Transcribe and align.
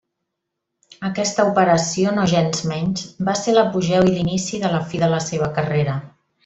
Aquesta 1.09 1.45
operació 1.49 2.13
nogensmenys 2.21 3.05
va 3.29 3.37
ser 3.43 3.57
l'apogeu 3.59 4.09
i 4.13 4.17
l'inici 4.19 4.65
de 4.67 4.77
la 4.77 4.85
fi 4.91 5.07
de 5.07 5.15
la 5.17 5.25
seva 5.31 5.55
carrera. 5.61 6.01